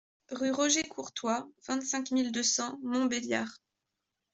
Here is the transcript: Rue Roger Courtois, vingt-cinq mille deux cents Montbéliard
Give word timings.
Rue 0.31 0.49
Roger 0.51 0.81
Courtois, 0.81 1.47
vingt-cinq 1.67 2.09
mille 2.09 2.31
deux 2.31 2.41
cents 2.41 2.79
Montbéliard 2.81 3.61